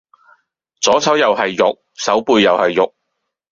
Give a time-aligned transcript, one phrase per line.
[0.81, 2.95] 左手又係肉，手背又係肉